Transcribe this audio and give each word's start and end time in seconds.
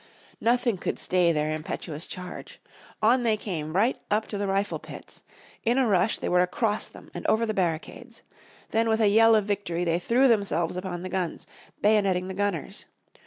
Nothing 0.41 0.77
could 0.77 0.97
stay 0.97 1.31
their 1.31 1.53
impetuous 1.53 2.07
charge. 2.07 2.59
On 3.03 3.21
they 3.21 3.37
came 3.37 3.73
right 3.75 4.01
up 4.09 4.27
to 4.29 4.37
the 4.39 4.47
rifle 4.47 4.79
pits. 4.79 5.21
In 5.63 5.77
a 5.77 5.85
rush 5.85 6.17
they 6.17 6.27
were 6.27 6.41
across 6.41 6.89
them, 6.89 7.11
and 7.13 7.23
over 7.27 7.45
the 7.45 7.53
barricades. 7.53 8.23
Then 8.71 8.89
with 8.89 8.99
a 8.99 9.09
yell 9.09 9.35
of 9.35 9.45
victory 9.45 9.83
they 9.83 9.99
threw 9.99 10.27
themselves 10.27 10.75
upon 10.75 11.03
the 11.03 11.09
guns, 11.09 11.45
bayoneting 11.83 12.29
the 12.29 12.33
gunners. 12.33 12.87